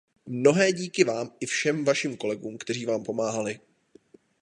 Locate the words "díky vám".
0.73-1.29